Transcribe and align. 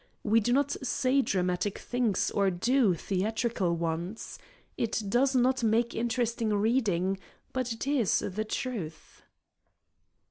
We 0.23 0.39
do 0.39 0.51
not 0.51 0.71
say 0.83 1.21
dramatic 1.21 1.77
things 1.77 2.31
or 2.31 2.49
do 2.49 2.95
theatrical 2.95 3.75
ones. 3.75 4.39
It 4.75 5.03
does 5.09 5.35
not 5.35 5.61
make 5.61 5.93
interesting 5.93 6.49
reading, 6.55 7.19
but 7.53 7.71
it 7.71 7.85
is 7.85 8.17
the 8.27 8.43
truth." 8.45 9.21